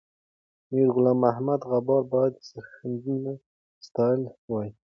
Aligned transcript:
میرغلام 0.71 1.17
محمد 1.25 1.61
غبار 1.71 2.03
باید 2.13 2.33
سرښندنه 2.49 3.33
ستایلې 3.87 4.29
وای. 4.49 4.69